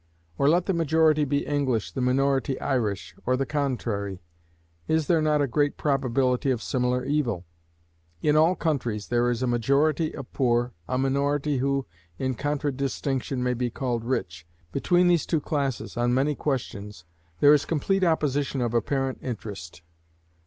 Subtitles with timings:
[0.35, 4.19] Or let the majority be English, the minority Irish, or the contrary:
[4.87, 7.45] is there not a great probability of similar evil?
[8.19, 11.85] In all countries there is a majority of poor, a minority who,
[12.17, 14.47] in contradistinction, may be called rich.
[14.71, 17.05] Between these two classes, on many questions,
[17.39, 19.83] there is complete opposition of apparent interest.